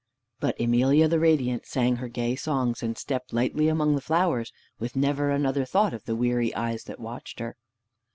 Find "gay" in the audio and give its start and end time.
2.07-2.35